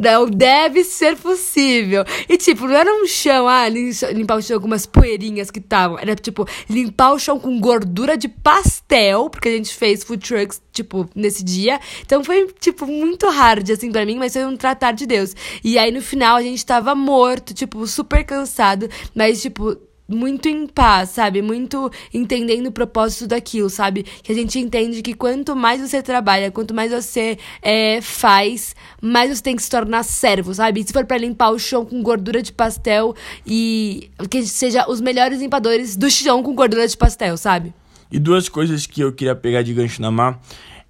Não 0.00 0.24
deve 0.24 0.82
ser 0.82 1.14
possível. 1.14 2.06
E, 2.26 2.38
tipo, 2.38 2.66
não 2.66 2.74
era 2.74 2.90
um 2.90 3.06
chão, 3.06 3.46
ah, 3.46 3.68
limpar 3.68 4.36
o 4.36 4.42
chão 4.42 4.58
com 4.58 4.66
umas 4.66 4.86
poeirinhas 4.86 5.50
que 5.50 5.58
estavam. 5.58 5.98
Era, 5.98 6.16
tipo, 6.16 6.48
limpar 6.70 7.12
o 7.12 7.18
chão 7.18 7.38
com 7.38 7.60
gordura 7.60 8.16
de 8.16 8.26
pastel, 8.26 9.28
porque 9.28 9.50
a 9.50 9.52
gente 9.52 9.74
fez 9.74 10.02
food 10.02 10.26
trucks, 10.26 10.62
tipo, 10.72 11.06
nesse 11.14 11.44
dia. 11.44 11.78
Então 12.00 12.24
foi, 12.24 12.46
tipo, 12.58 12.86
muito 12.86 13.28
hard, 13.28 13.68
assim, 13.68 13.92
pra 13.92 14.06
mim, 14.06 14.16
mas 14.16 14.32
foi 14.32 14.46
um 14.46 14.56
tratar 14.56 14.92
de 14.92 15.04
Deus. 15.04 15.36
E 15.62 15.78
aí, 15.78 15.92
no 15.92 16.00
final, 16.00 16.36
a 16.36 16.42
gente 16.42 16.64
tava 16.64 16.94
morto, 16.94 17.52
tipo, 17.52 17.86
super 17.86 18.24
cansado, 18.24 18.88
mas, 19.14 19.42
tipo, 19.42 19.76
muito 20.10 20.48
em 20.48 20.66
paz, 20.66 21.10
sabe? 21.10 21.40
Muito 21.40 21.90
entendendo 22.12 22.66
o 22.66 22.72
propósito 22.72 23.26
daquilo, 23.26 23.70
sabe? 23.70 24.02
Que 24.22 24.32
a 24.32 24.34
gente 24.34 24.58
entende 24.58 25.00
que 25.02 25.14
quanto 25.14 25.54
mais 25.54 25.80
você 25.80 26.02
trabalha, 26.02 26.50
quanto 26.50 26.74
mais 26.74 26.90
você 26.90 27.38
é, 27.62 28.00
faz, 28.00 28.74
mais 29.00 29.30
você 29.36 29.42
tem 29.42 29.56
que 29.56 29.62
se 29.62 29.70
tornar 29.70 30.02
servo, 30.02 30.52
sabe? 30.52 30.82
Se 30.82 30.92
for 30.92 31.04
para 31.06 31.16
limpar 31.18 31.50
o 31.50 31.58
chão 31.58 31.84
com 31.86 32.02
gordura 32.02 32.42
de 32.42 32.52
pastel 32.52 33.14
e 33.46 34.10
que 34.28 34.42
seja 34.46 34.88
os 34.88 35.00
melhores 35.00 35.40
limpadores 35.40 35.96
do 35.96 36.10
chão 36.10 36.42
com 36.42 36.54
gordura 36.54 36.86
de 36.86 36.96
pastel, 36.96 37.36
sabe? 37.36 37.72
E 38.10 38.18
duas 38.18 38.48
coisas 38.48 38.86
que 38.86 39.00
eu 39.00 39.12
queria 39.12 39.36
pegar 39.36 39.62
de 39.62 39.72
gancho 39.72 40.02
na 40.02 40.10
Má 40.10 40.38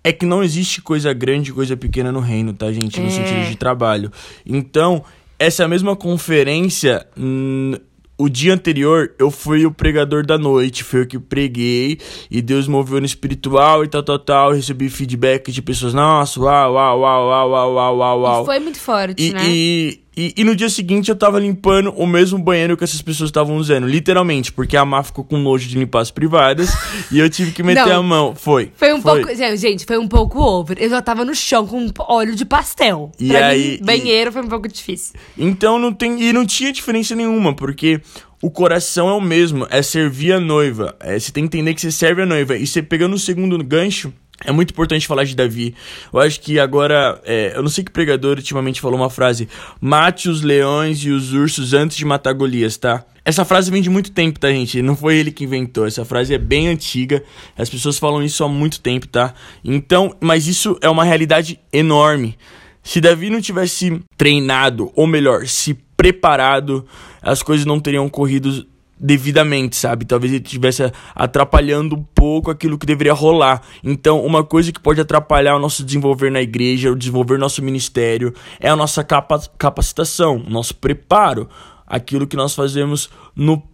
é 0.03 0.11
que 0.13 0.25
não 0.25 0.43
existe 0.43 0.81
coisa 0.81 1.13
grande 1.13 1.51
e 1.51 1.53
coisa 1.53 1.77
pequena 1.77 2.11
no 2.11 2.21
reino, 2.21 2.55
tá, 2.55 2.73
gente? 2.73 2.99
No 2.99 3.09
É. 3.09 3.11
sentido 3.11 3.47
de 3.47 3.57
trabalho. 3.57 4.11
Então, 4.47 5.05
essa 5.39 5.69
mesma 5.69 5.95
conferência, 5.95 7.07
hum, 7.19 7.75
o 8.21 8.29
dia 8.29 8.53
anterior 8.53 9.13
eu 9.19 9.31
fui 9.31 9.65
o 9.65 9.73
pregador 9.73 10.27
da 10.27 10.37
noite, 10.37 10.85
foi 10.85 11.01
eu 11.01 11.07
que 11.07 11.19
preguei 11.19 11.99
e 12.31 12.43
Deus 12.43 12.69
moveu 12.69 13.01
no 13.01 13.07
espiritual 13.07 13.83
e 13.83 13.89
tal, 13.89 14.03
tal, 14.03 14.19
tal. 14.19 14.53
Recebi 14.53 14.91
feedback 14.91 15.51
de 15.51 15.63
pessoas, 15.63 15.95
nossa, 15.95 16.39
uau, 16.39 16.75
uau, 16.75 17.01
uau, 17.01 17.29
uau, 17.29 17.51
uau, 17.51 17.97
uau, 17.97 18.21
uau. 18.21 18.43
E 18.43 18.45
foi 18.45 18.61
muito 18.61 18.79
forte, 18.79 19.23
e, 19.23 19.33
né? 19.33 19.41
E, 19.49 20.01
e, 20.21 20.35
e 20.37 20.45
no 20.45 20.55
dia 20.55 20.69
seguinte 20.69 21.09
eu 21.09 21.17
tava 21.17 21.39
limpando 21.39 21.91
o 21.97 22.07
mesmo 22.07 22.39
banheiro 22.39 22.77
que 22.77 22.85
essas 22.85 23.01
pessoas 23.01 23.29
estavam 23.29 23.57
usando, 23.57 23.87
literalmente, 23.87 24.53
porque 24.53 24.77
a 24.77 24.85
Má 24.85 25.03
ficou 25.03 25.25
com 25.25 25.39
nojo 25.39 25.69
de 25.69 25.79
limpar 25.79 26.01
as 26.01 26.11
privadas 26.11 26.71
e 27.11 27.19
eu 27.19 27.31
tive 27.31 27.53
que 27.53 27.63
meter 27.63 27.87
Não. 27.87 28.01
a 28.01 28.03
mão. 28.03 28.35
Foi. 28.35 28.71
Foi 28.77 28.93
um 28.93 29.01
pouco. 29.01 29.29
Gente, 29.57 29.87
foi 29.87 29.99
um 29.99 30.07
pouco 30.09 30.39
over. 30.41 30.77
Eu 30.81 30.91
já 30.91 31.01
tava 31.01 31.25
no 31.25 31.35
chão 31.35 31.67
com 31.67 31.89
óleo 32.01 32.35
de 32.37 32.45
pastel. 32.45 33.11
E 33.19 33.29
pra 33.29 33.47
aí- 33.49 33.79
mim, 33.79 33.85
banheiro 33.87 34.31
foi 34.33 34.43
um 34.43 34.49
pouco 34.49 34.69
difícil. 34.69 35.15
Então 35.39 35.79
não 35.79 35.93
tem. 35.93 36.21
E 36.23 36.33
não 36.33 36.45
tinha 36.45 36.73
diferença 36.73 37.15
nenhuma, 37.15 37.55
porque 37.55 38.01
o 38.43 38.51
coração 38.51 39.09
é 39.09 39.13
o 39.13 39.21
mesmo, 39.21 39.67
é 39.71 39.83
servir 39.83 40.33
a 40.33 40.41
noiva. 40.41 40.95
É, 41.01 41.19
você 41.19 41.31
tem 41.33 41.45
que 41.47 41.57
entender 41.57 41.75
que 41.75 41.81
você 41.81 41.91
serve 41.93 42.23
a 42.23 42.27
noiva. 42.27 42.57
E 42.57 42.67
você 42.67 42.83
pegando 42.83 43.15
o 43.15 43.19
segundo 43.19 43.57
gancho. 43.65 44.13
É 44.45 44.53
muito 44.53 44.71
importante 44.71 45.07
falar 45.07 45.25
de 45.25 45.37
Davi. 45.37 45.75
Eu 46.13 46.19
acho 46.19 46.41
que 46.41 46.59
agora. 46.59 47.21
é, 47.25 47.53
eu 47.55 47.63
não 47.63 47.69
sei 47.69 47.85
que 47.85 47.91
pregador 47.91 48.37
ultimamente 48.39 48.81
falou 48.81 48.99
uma 48.99 49.11
frase: 49.11 49.49
mate 49.81 50.29
os 50.29 50.41
leões 50.43 50.99
e 51.05 51.11
os 51.11 51.33
ursos 51.33 51.75
antes 51.75 51.97
de 51.97 52.05
matar 52.05 52.33
Golias, 52.33 52.77
tá? 52.77 53.05
Essa 53.23 53.45
frase 53.45 53.71
vem 53.71 53.83
de 53.83 53.91
muito 53.91 54.11
tempo, 54.13 54.41
tá, 54.41 54.49
gente? 54.49 54.81
Não 54.81 54.97
foi 54.97 55.17
ele 55.17 55.31
que 55.31 55.45
inventou. 55.45 55.87
Essa 55.87 56.05
frase 56.07 56.33
é 56.33 56.39
bem 56.39 56.69
antiga. 56.69 57.23
As 57.57 57.69
pessoas 57.69 57.99
falam 57.99 58.23
isso 58.23 58.43
há 58.43 58.49
muito 58.49 58.81
tempo, 58.81 59.07
tá? 59.07 59.35
Então, 59.63 60.17
mas 60.21 60.47
isso 60.47 60.79
é 60.81 60.89
uma 60.89 61.05
realidade 61.05 61.61
enorme. 61.71 62.37
Se 62.83 62.99
Davi 62.99 63.29
não 63.29 63.43
tivesse 63.43 64.01
treinado, 64.17 64.91
ou 64.97 65.07
melhor, 65.07 65.47
se 65.47 65.75
preparado, 65.97 66.87
as 67.21 67.43
coisas 67.43 67.67
não 67.67 67.79
teriam 67.79 68.09
corrido 68.09 68.67
devidamente, 69.01 69.77
sabe? 69.77 70.05
Talvez 70.05 70.33
ele 70.33 70.45
estivesse 70.45 70.93
atrapalhando 71.15 71.97
um 71.97 72.03
pouco 72.15 72.51
aquilo 72.51 72.77
que 72.77 72.85
deveria 72.85 73.15
rolar. 73.15 73.63
Então, 73.83 74.25
uma 74.25 74.45
coisa 74.45 74.71
que 74.71 74.79
pode 74.79 75.01
atrapalhar 75.01 75.57
o 75.57 75.59
nosso 75.59 75.83
desenvolver 75.83 76.31
na 76.31 76.43
igreja, 76.43 76.93
o 76.93 76.97
desenvolver 76.97 77.39
nosso 77.39 77.63
ministério, 77.63 78.35
é 78.61 78.69
a 78.69 78.77
nossa 78.77 79.03
capa 79.03 79.41
capacitação, 79.57 80.37
o 80.47 80.51
nosso 80.51 80.75
preparo, 80.75 81.49
aquilo 81.87 82.27
que 82.27 82.37
nós 82.37 82.55
fazemos 82.55 83.09
no 83.35 83.70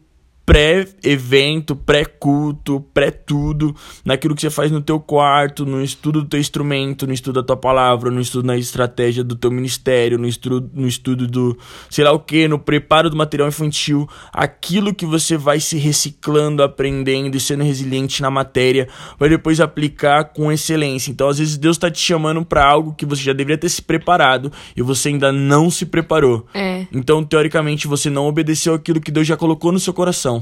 pré-evento, 0.46 1.74
pré-culto, 1.74 2.80
pré-tudo, 2.94 3.74
naquilo 4.04 4.32
que 4.32 4.40
você 4.40 4.48
faz 4.48 4.70
no 4.70 4.80
teu 4.80 5.00
quarto, 5.00 5.66
no 5.66 5.82
estudo 5.82 6.22
do 6.22 6.28
teu 6.28 6.38
instrumento, 6.38 7.04
no 7.04 7.12
estudo 7.12 7.42
da 7.42 7.46
tua 7.46 7.56
palavra, 7.56 8.12
no 8.12 8.20
estudo 8.20 8.46
na 8.46 8.56
estratégia 8.56 9.24
do 9.24 9.34
teu 9.34 9.50
ministério, 9.50 10.16
no 10.16 10.28
estudo, 10.28 10.70
no 10.72 10.86
estudo 10.86 11.26
do 11.26 11.58
sei 11.90 12.04
lá 12.04 12.12
o 12.12 12.20
que, 12.20 12.46
no 12.46 12.60
preparo 12.60 13.10
do 13.10 13.16
material 13.16 13.48
infantil, 13.48 14.08
aquilo 14.32 14.94
que 14.94 15.04
você 15.04 15.36
vai 15.36 15.58
se 15.58 15.76
reciclando, 15.76 16.62
aprendendo 16.62 17.36
e 17.36 17.40
sendo 17.40 17.64
resiliente 17.64 18.22
na 18.22 18.30
matéria, 18.30 18.88
vai 19.18 19.28
depois 19.28 19.60
aplicar 19.60 20.26
com 20.26 20.52
excelência. 20.52 21.10
Então, 21.10 21.28
às 21.28 21.38
vezes 21.38 21.56
Deus 21.56 21.76
tá 21.76 21.90
te 21.90 21.98
chamando 21.98 22.44
para 22.44 22.64
algo 22.64 22.94
que 22.94 23.04
você 23.04 23.22
já 23.22 23.32
deveria 23.32 23.58
ter 23.58 23.68
se 23.68 23.82
preparado 23.82 24.52
e 24.76 24.82
você 24.82 25.08
ainda 25.08 25.32
não 25.32 25.70
se 25.70 25.84
preparou. 25.84 26.46
É. 26.54 26.86
Então, 26.92 27.24
teoricamente, 27.24 27.88
você 27.88 28.08
não 28.08 28.26
obedeceu 28.26 28.74
aquilo 28.74 29.00
que 29.00 29.10
Deus 29.10 29.26
já 29.26 29.36
colocou 29.36 29.72
no 29.72 29.80
seu 29.80 29.92
coração. 29.92 30.35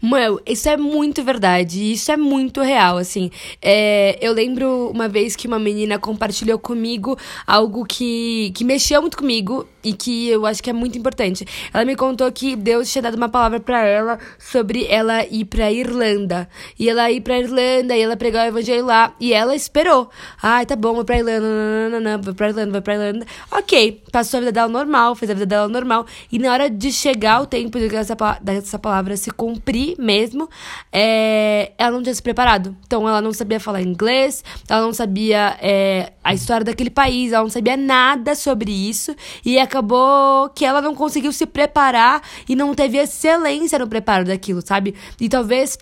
Meu, 0.00 0.40
isso 0.46 0.68
é 0.68 0.76
muito 0.76 1.22
verdade. 1.22 1.92
Isso 1.92 2.10
é 2.10 2.16
muito 2.16 2.60
real, 2.60 2.96
assim. 2.96 3.30
É, 3.60 4.18
eu 4.20 4.32
lembro 4.32 4.90
uma 4.90 5.08
vez 5.08 5.36
que 5.36 5.46
uma 5.46 5.58
menina 5.58 5.98
compartilhou 5.98 6.58
comigo 6.58 7.16
algo 7.46 7.84
que, 7.84 8.52
que 8.54 8.64
mexeu 8.64 9.00
muito 9.00 9.16
comigo 9.16 9.66
e 9.84 9.92
que 9.92 10.28
eu 10.28 10.46
acho 10.46 10.62
que 10.62 10.70
é 10.70 10.72
muito 10.72 10.96
importante. 10.96 11.44
Ela 11.72 11.84
me 11.84 11.96
contou 11.96 12.30
que 12.30 12.54
Deus 12.54 12.90
tinha 12.90 13.02
dado 13.02 13.16
uma 13.16 13.28
palavra 13.28 13.60
pra 13.60 13.84
ela 13.84 14.18
sobre 14.38 14.86
ela 14.86 15.24
ir 15.26 15.44
pra 15.44 15.72
Irlanda. 15.72 16.48
E 16.78 16.88
ela 16.88 17.10
ir 17.10 17.20
pra 17.20 17.38
Irlanda 17.38 17.96
e 17.96 18.00
ela 18.00 18.16
pregar 18.16 18.46
o 18.46 18.48
evangelho 18.48 18.86
lá. 18.86 19.14
E 19.18 19.32
ela 19.32 19.54
esperou. 19.54 20.10
Ai, 20.42 20.66
tá 20.66 20.76
bom, 20.76 20.94
vou 20.94 21.04
pra 21.04 21.18
Irlanda, 21.18 21.40
nananana, 21.40 22.18
vou 22.18 22.34
pra 22.34 22.48
Irlanda, 22.48 22.72
vou 22.72 22.82
pra 22.82 22.94
Irlanda. 22.94 23.26
Ok, 23.50 24.02
passou 24.12 24.38
a 24.38 24.40
vida 24.40 24.52
dela 24.52 24.68
normal, 24.68 25.14
fez 25.14 25.30
a 25.30 25.34
vida 25.34 25.46
dela 25.46 25.68
normal. 25.68 26.06
E 26.30 26.38
na 26.38 26.52
hora 26.52 26.70
de 26.70 26.92
chegar 26.92 27.42
o 27.42 27.46
tempo 27.46 27.78
de 27.78 27.88
que 27.88 27.96
essa, 27.96 28.16
dessa 28.40 28.78
palavra 28.78 29.16
se 29.16 29.30
cumprir 29.30 29.61
mesmo, 29.98 30.48
é, 30.92 31.72
ela 31.78 31.92
não 31.92 32.02
tinha 32.02 32.14
se 32.14 32.22
preparado. 32.22 32.76
Então 32.86 33.08
ela 33.08 33.20
não 33.20 33.32
sabia 33.32 33.60
falar 33.60 33.82
inglês, 33.82 34.44
ela 34.68 34.82
não 34.82 34.92
sabia 34.92 35.56
é, 35.60 36.12
a 36.22 36.34
história 36.34 36.64
daquele 36.64 36.90
país, 36.90 37.32
ela 37.32 37.42
não 37.42 37.50
sabia 37.50 37.76
nada 37.76 38.34
sobre 38.34 38.70
isso. 38.70 39.14
E 39.44 39.58
acabou 39.58 40.48
que 40.50 40.64
ela 40.64 40.80
não 40.80 40.94
conseguiu 40.94 41.32
se 41.32 41.46
preparar 41.46 42.22
e 42.48 42.54
não 42.56 42.74
teve 42.74 42.98
excelência 42.98 43.78
no 43.78 43.86
preparo 43.86 44.24
daquilo, 44.24 44.60
sabe? 44.60 44.94
E 45.20 45.28
talvez 45.28 45.78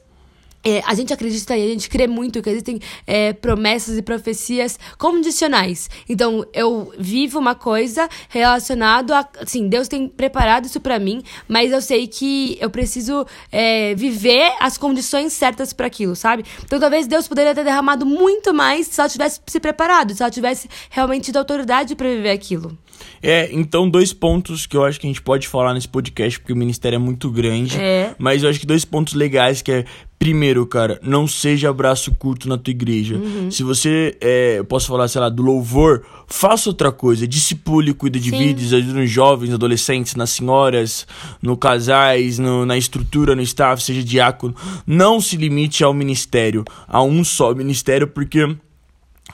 é, 0.62 0.82
a 0.86 0.94
gente 0.94 1.12
acredita 1.12 1.56
e 1.56 1.64
a 1.64 1.68
gente 1.68 1.88
crê 1.88 2.06
muito 2.06 2.42
que 2.42 2.50
existem 2.50 2.80
é, 3.06 3.32
promessas 3.32 3.96
e 3.96 4.02
profecias 4.02 4.78
condicionais. 4.98 5.88
Então, 6.08 6.44
eu 6.52 6.92
vivo 6.98 7.38
uma 7.38 7.54
coisa 7.54 8.08
relacionada 8.28 9.18
a. 9.18 9.28
Assim, 9.40 9.68
Deus 9.68 9.88
tem 9.88 10.08
preparado 10.08 10.66
isso 10.66 10.80
pra 10.80 10.98
mim, 10.98 11.22
mas 11.48 11.72
eu 11.72 11.80
sei 11.80 12.06
que 12.06 12.58
eu 12.60 12.68
preciso 12.68 13.26
é, 13.50 13.94
viver 13.94 14.52
as 14.60 14.76
condições 14.76 15.32
certas 15.32 15.72
para 15.72 15.86
aquilo, 15.86 16.14
sabe? 16.14 16.44
Então, 16.62 16.78
talvez 16.78 17.06
Deus 17.06 17.26
poderia 17.26 17.54
ter 17.54 17.64
derramado 17.64 18.04
muito 18.04 18.52
mais 18.52 18.86
se 18.86 19.00
ela 19.00 19.08
tivesse 19.08 19.40
se 19.46 19.60
preparado, 19.60 20.14
se 20.14 20.22
ela 20.22 20.30
tivesse 20.30 20.68
realmente 20.90 21.24
tido 21.24 21.36
autoridade 21.38 21.94
pra 21.94 22.08
viver 22.08 22.30
aquilo. 22.30 22.76
É, 23.22 23.48
então 23.52 23.88
dois 23.88 24.12
pontos 24.12 24.66
que 24.66 24.76
eu 24.76 24.84
acho 24.84 24.98
que 25.00 25.06
a 25.06 25.10
gente 25.10 25.22
pode 25.22 25.46
falar 25.48 25.74
nesse 25.74 25.88
podcast, 25.88 26.38
porque 26.38 26.52
o 26.52 26.56
ministério 26.56 26.96
é 26.96 26.98
muito 26.98 27.30
grande. 27.30 27.76
É. 27.78 28.14
Mas 28.18 28.42
eu 28.42 28.48
acho 28.50 28.60
que 28.60 28.66
dois 28.66 28.84
pontos 28.84 29.14
legais 29.14 29.62
que 29.62 29.70
é, 29.72 29.84
primeiro, 30.18 30.66
cara, 30.66 30.98
não 31.02 31.26
seja 31.26 31.72
braço 31.72 32.14
curto 32.14 32.46
na 32.48 32.58
tua 32.58 32.70
igreja. 32.70 33.18
Se 33.50 33.62
você, 33.62 34.16
é, 34.20 34.58
eu 34.58 34.64
posso 34.64 34.86
falar, 34.88 35.08
sei 35.08 35.20
lá, 35.20 35.28
do 35.30 35.42
louvor, 35.42 36.04
faça 36.26 36.68
outra 36.68 36.92
coisa. 36.92 37.26
Discipule, 37.26 37.94
cuida 37.94 38.18
de 38.18 38.28
Sim. 38.30 38.38
vidas, 38.38 38.72
ajuda 38.74 39.00
nos 39.00 39.10
jovens, 39.10 39.52
adolescentes, 39.54 40.14
nas 40.14 40.30
senhoras, 40.30 41.06
no 41.40 41.56
casais, 41.56 42.38
no- 42.38 42.66
na 42.66 42.76
estrutura, 42.76 43.34
no 43.34 43.40
staff, 43.42 43.82
seja 43.82 44.02
diácono. 44.02 44.54
Não 44.86 45.20
se 45.22 45.36
limite 45.36 45.82
ao 45.82 45.94
ministério, 45.94 46.64
a 46.86 47.02
um 47.02 47.24
só 47.24 47.54
ministério, 47.54 48.06
porque... 48.06 48.56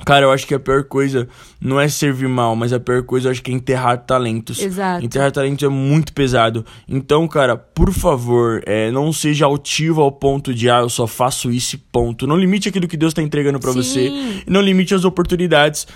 Cara, 0.04 0.26
eu 0.26 0.32
acho 0.32 0.46
que 0.46 0.54
a 0.54 0.60
pior 0.60 0.84
coisa 0.84 1.28
não 1.60 1.80
é 1.80 1.88
servir 1.88 2.28
mal, 2.28 2.54
mas 2.54 2.72
a 2.72 2.78
pior 2.78 3.02
coisa 3.02 3.28
eu 3.28 3.32
acho 3.32 3.42
que 3.42 3.50
é 3.50 3.54
enterrar 3.54 3.98
talentos. 3.98 4.60
Exato. 4.60 5.04
Enterrar 5.04 5.32
talentos 5.32 5.64
é 5.64 5.68
muito 5.68 6.12
pesado. 6.12 6.64
Então, 6.88 7.26
cara, 7.26 7.56
por 7.56 7.92
favor, 7.92 8.62
é, 8.66 8.90
não 8.90 9.12
seja 9.12 9.46
altivo 9.46 10.02
ao 10.02 10.12
ponto 10.12 10.54
de, 10.54 10.68
ah, 10.70 10.80
eu 10.80 10.88
só 10.88 11.06
faço 11.06 11.50
isso 11.50 11.76
e 11.76 11.78
ponto. 11.78 12.26
Não 12.26 12.36
limite 12.36 12.68
aquilo 12.68 12.86
que 12.86 12.96
Deus 12.96 13.14
tá 13.14 13.22
entregando 13.22 13.58
pra 13.58 13.72
Sim. 13.72 13.82
você. 13.82 14.42
Não 14.46 14.60
limite 14.60 14.94
as 14.94 15.04
oportunidades. 15.04 15.86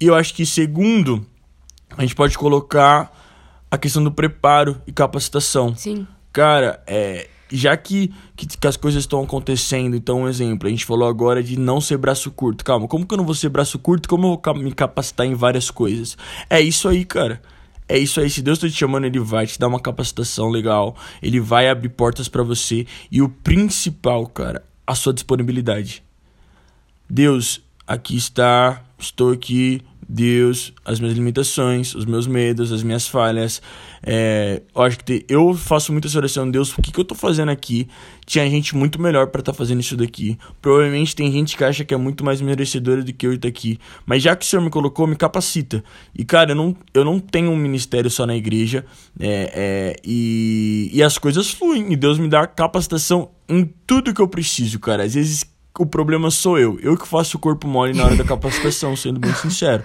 E 0.00 0.06
eu 0.06 0.14
acho 0.14 0.32
que, 0.32 0.46
segundo, 0.46 1.26
a 1.96 2.02
gente 2.02 2.14
pode 2.14 2.38
colocar 2.38 3.12
a 3.70 3.76
questão 3.78 4.02
do 4.02 4.10
preparo 4.10 4.80
e 4.86 4.92
capacitação. 4.92 5.74
Sim. 5.76 6.06
Cara, 6.32 6.82
é, 6.86 7.28
já 7.50 7.76
que, 7.76 8.12
que, 8.36 8.46
que 8.46 8.66
as 8.66 8.76
coisas 8.76 9.02
estão 9.02 9.22
acontecendo, 9.22 9.96
então 9.96 10.22
um 10.22 10.28
exemplo, 10.28 10.68
a 10.68 10.70
gente 10.70 10.84
falou 10.84 11.08
agora 11.08 11.42
de 11.42 11.58
não 11.58 11.80
ser 11.80 11.98
braço 11.98 12.30
curto. 12.30 12.64
Calma, 12.64 12.86
como 12.86 13.06
que 13.06 13.12
eu 13.12 13.18
não 13.18 13.24
vou 13.24 13.34
ser 13.34 13.48
braço 13.48 13.78
curto? 13.78 14.08
Como 14.08 14.26
eu 14.26 14.40
vou 14.42 14.62
me 14.62 14.72
capacitar 14.72 15.26
em 15.26 15.34
várias 15.34 15.70
coisas? 15.70 16.16
É 16.48 16.60
isso 16.60 16.88
aí, 16.88 17.04
cara. 17.04 17.40
É 17.88 17.98
isso 17.98 18.20
aí, 18.20 18.30
se 18.30 18.40
Deus 18.40 18.60
tá 18.60 18.68
te 18.68 18.74
chamando, 18.74 19.06
ele 19.06 19.18
vai 19.18 19.48
te 19.48 19.58
dar 19.58 19.66
uma 19.66 19.80
capacitação 19.80 20.48
legal, 20.48 20.94
ele 21.20 21.40
vai 21.40 21.68
abrir 21.68 21.88
portas 21.88 22.28
pra 22.28 22.40
você 22.40 22.86
e 23.10 23.20
o 23.20 23.28
principal, 23.28 24.28
cara, 24.28 24.64
a 24.86 24.94
sua 24.94 25.12
disponibilidade. 25.12 26.04
Deus, 27.08 27.60
aqui 27.84 28.16
está, 28.16 28.84
estou 28.96 29.32
aqui, 29.32 29.82
Deus, 30.12 30.72
as 30.84 30.98
minhas 30.98 31.14
limitações, 31.16 31.94
os 31.94 32.04
meus 32.04 32.26
medos, 32.26 32.72
as 32.72 32.82
minhas 32.82 33.06
falhas. 33.06 33.62
É, 34.02 34.60
eu 34.74 34.82
acho 34.82 34.98
que 34.98 35.04
te- 35.04 35.26
eu 35.28 35.54
faço 35.54 35.92
muita 35.92 36.08
oração, 36.18 36.50
Deus, 36.50 36.76
o 36.76 36.82
que, 36.82 36.90
que 36.90 36.98
eu 36.98 37.04
tô 37.04 37.14
fazendo 37.14 37.50
aqui? 37.50 37.86
Tinha 38.26 38.48
gente 38.50 38.74
muito 38.74 39.00
melhor 39.00 39.28
pra 39.28 39.40
estar 39.40 39.52
fazendo 39.52 39.80
isso 39.80 39.96
daqui. 39.96 40.36
Provavelmente 40.60 41.14
tem 41.14 41.30
gente 41.30 41.56
que 41.56 41.62
acha 41.62 41.84
que 41.84 41.94
é 41.94 41.96
muito 41.96 42.24
mais 42.24 42.40
merecedora 42.40 43.02
do 43.04 43.12
que 43.12 43.24
eu 43.26 43.34
estar 43.34 43.46
aqui. 43.48 43.78
Mas 44.04 44.22
já 44.22 44.34
que 44.34 44.44
o 44.44 44.48
Senhor 44.48 44.62
me 44.62 44.70
colocou, 44.70 45.06
me 45.06 45.14
capacita. 45.16 45.84
E, 46.16 46.24
cara, 46.24 46.52
eu 46.52 46.56
não, 46.56 46.76
eu 46.92 47.04
não 47.04 47.20
tenho 47.20 47.50
um 47.50 47.56
ministério 47.56 48.10
só 48.10 48.26
na 48.26 48.34
igreja. 48.36 48.84
é, 49.18 49.52
é, 49.54 49.96
e, 50.04 50.90
e 50.92 51.02
as 51.02 51.18
coisas 51.18 51.50
fluem. 51.50 51.92
E 51.92 51.96
Deus 51.96 52.18
me 52.18 52.28
dá 52.28 52.46
capacitação 52.46 53.30
em 53.48 53.68
tudo 53.86 54.12
que 54.14 54.20
eu 54.20 54.28
preciso, 54.28 54.78
cara. 54.78 55.02
Às 55.04 55.14
vezes 55.14 55.44
o 55.78 55.86
problema 55.86 56.30
sou 56.30 56.58
eu. 56.58 56.78
Eu 56.80 56.96
que 56.96 57.06
faço 57.06 57.36
o 57.36 57.40
corpo 57.40 57.66
mole 57.66 57.94
na 57.94 58.04
hora 58.04 58.16
da 58.16 58.24
capacitação, 58.24 58.96
sendo 58.96 59.20
bem 59.20 59.32
sincero. 59.36 59.84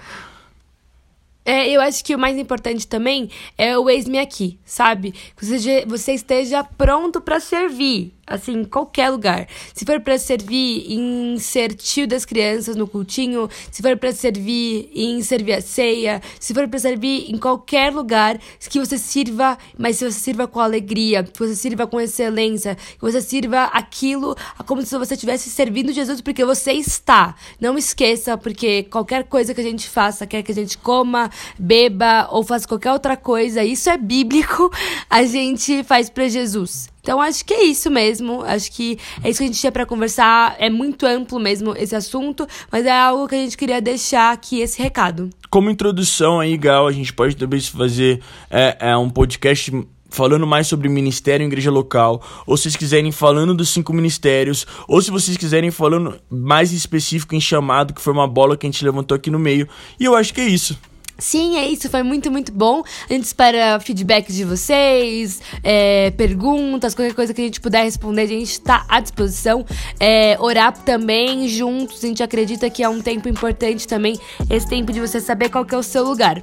É, 1.44 1.70
eu 1.70 1.80
acho 1.80 2.04
que 2.04 2.14
o 2.14 2.18
mais 2.18 2.36
importante 2.36 2.88
também 2.88 3.30
é 3.56 3.78
o 3.78 3.88
eis-me 3.88 4.18
aqui, 4.18 4.58
sabe? 4.64 5.12
Que 5.36 5.46
você, 5.46 5.84
você 5.86 6.12
esteja 6.12 6.64
pronto 6.64 7.20
pra 7.20 7.38
servir. 7.38 8.15
Assim, 8.26 8.64
qualquer 8.64 9.10
lugar. 9.10 9.46
Se 9.74 9.84
for 9.84 10.00
para 10.00 10.18
servir 10.18 10.86
em 10.92 11.38
ser 11.38 11.74
tio 11.74 12.06
das 12.06 12.24
crianças 12.24 12.76
no 12.76 12.86
cultinho, 12.86 13.48
se 13.70 13.82
for 13.82 13.96
para 13.96 14.12
servir 14.12 14.90
em 14.94 15.22
servir 15.22 15.54
a 15.54 15.60
ceia, 15.60 16.20
se 16.40 16.52
for 16.52 16.66
para 16.68 16.78
servir 16.78 17.30
em 17.30 17.38
qualquer 17.38 17.92
lugar, 17.92 18.38
que 18.68 18.80
você 18.80 18.98
sirva, 18.98 19.56
mas 19.78 19.96
se 19.96 20.04
você 20.04 20.18
sirva 20.18 20.46
com 20.46 20.60
alegria, 20.60 21.22
que 21.22 21.38
você 21.38 21.54
sirva 21.54 21.86
com 21.86 22.00
excelência, 22.00 22.74
que 22.74 23.00
você 23.00 23.20
sirva 23.20 23.64
aquilo 23.64 24.36
como 24.66 24.82
se 24.82 24.96
você 24.98 25.14
estivesse 25.14 25.48
servindo 25.50 25.92
Jesus 25.92 26.20
porque 26.20 26.44
você 26.44 26.72
está. 26.72 27.34
Não 27.60 27.78
esqueça, 27.78 28.36
porque 28.36 28.84
qualquer 28.84 29.24
coisa 29.24 29.54
que 29.54 29.60
a 29.60 29.64
gente 29.64 29.88
faça, 29.88 30.26
quer 30.26 30.42
que 30.42 30.52
a 30.52 30.54
gente 30.54 30.76
coma, 30.78 31.30
beba 31.58 32.28
ou 32.30 32.42
faça 32.42 32.66
qualquer 32.66 32.92
outra 32.92 33.16
coisa, 33.16 33.64
isso 33.64 33.88
é 33.88 33.96
bíblico, 33.96 34.70
a 35.08 35.24
gente 35.24 35.82
faz 35.84 36.10
para 36.10 36.28
Jesus. 36.28 36.95
Então 37.06 37.20
acho 37.20 37.44
que 37.44 37.54
é 37.54 37.62
isso 37.62 37.88
mesmo. 37.88 38.42
Acho 38.42 38.72
que 38.72 38.98
é 39.22 39.30
isso 39.30 39.38
que 39.38 39.44
a 39.44 39.46
gente 39.46 39.60
tinha 39.60 39.70
para 39.70 39.86
conversar. 39.86 40.56
É 40.58 40.68
muito 40.68 41.06
amplo 41.06 41.38
mesmo 41.38 41.72
esse 41.76 41.94
assunto, 41.94 42.48
mas 42.70 42.84
é 42.84 42.90
algo 42.90 43.28
que 43.28 43.36
a 43.36 43.38
gente 43.38 43.56
queria 43.56 43.80
deixar 43.80 44.32
aqui 44.32 44.58
esse 44.58 44.82
recado. 44.82 45.30
Como 45.48 45.70
introdução 45.70 46.40
aí, 46.40 46.56
Gal, 46.56 46.88
a 46.88 46.90
gente 46.90 47.12
pode 47.12 47.36
também 47.36 47.60
fazer 47.60 48.20
é, 48.50 48.76
é 48.80 48.96
um 48.96 49.08
podcast 49.08 49.70
falando 50.10 50.48
mais 50.48 50.66
sobre 50.66 50.88
ministério 50.88 51.44
em 51.44 51.46
igreja 51.46 51.70
local, 51.70 52.20
ou 52.44 52.56
se 52.56 52.64
vocês 52.64 52.76
quiserem 52.76 53.12
falando 53.12 53.54
dos 53.54 53.68
cinco 53.68 53.92
ministérios, 53.92 54.66
ou 54.88 55.00
se 55.00 55.12
vocês 55.12 55.36
quiserem 55.36 55.70
falando 55.70 56.18
mais 56.28 56.72
específico 56.72 57.36
em 57.36 57.40
chamado, 57.40 57.94
que 57.94 58.00
foi 58.00 58.12
uma 58.12 58.26
bola 58.26 58.56
que 58.56 58.66
a 58.66 58.68
gente 58.68 58.84
levantou 58.84 59.14
aqui 59.14 59.30
no 59.30 59.38
meio. 59.38 59.68
E 60.00 60.04
eu 60.04 60.16
acho 60.16 60.34
que 60.34 60.40
é 60.40 60.48
isso. 60.48 60.76
Sim, 61.18 61.56
é 61.56 61.66
isso, 61.66 61.88
foi 61.88 62.02
muito, 62.02 62.30
muito 62.30 62.52
bom. 62.52 62.82
A 63.08 63.12
gente 63.12 63.24
espera 63.24 63.80
feedback 63.80 64.32
de 64.32 64.44
vocês, 64.44 65.40
é, 65.62 66.10
perguntas, 66.10 66.94
qualquer 66.94 67.14
coisa 67.14 67.32
que 67.32 67.40
a 67.40 67.44
gente 67.44 67.60
puder 67.60 67.84
responder, 67.84 68.22
a 68.22 68.26
gente 68.26 68.50
está 68.50 68.84
à 68.88 69.00
disposição. 69.00 69.64
É, 69.98 70.36
orar 70.38 70.72
também 70.72 71.48
juntos, 71.48 72.04
a 72.04 72.06
gente 72.06 72.22
acredita 72.22 72.68
que 72.68 72.82
é 72.82 72.88
um 72.88 73.00
tempo 73.00 73.28
importante 73.28 73.88
também, 73.88 74.18
esse 74.50 74.68
tempo 74.68 74.92
de 74.92 75.00
você 75.00 75.20
saber 75.20 75.48
qual 75.48 75.66
é 75.70 75.76
o 75.76 75.82
seu 75.82 76.04
lugar. 76.04 76.42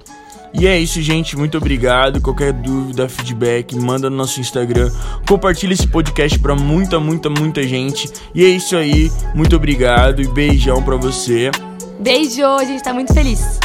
E 0.53 0.67
é 0.67 0.79
isso, 0.79 1.01
gente. 1.01 1.35
Muito 1.35 1.57
obrigado. 1.57 2.21
Qualquer 2.21 2.53
dúvida, 2.53 3.09
feedback, 3.09 3.75
manda 3.75 4.07
no 4.07 4.15
nosso 4.15 4.39
Instagram. 4.39 4.91
Compartilha 5.27 5.73
esse 5.73 5.87
podcast 5.87 6.37
para 6.37 6.55
muita, 6.55 6.99
muita, 6.99 7.27
muita 7.27 7.63
gente. 7.63 8.07
E 8.35 8.45
é 8.45 8.49
isso 8.49 8.75
aí. 8.75 9.11
Muito 9.33 9.55
obrigado 9.55 10.21
e 10.21 10.27
beijão 10.27 10.83
para 10.83 10.95
você. 10.95 11.49
Beijo, 11.99 12.45
a 12.45 12.63
gente 12.63 12.83
tá 12.83 12.93
muito 12.93 13.13
feliz. 13.13 13.59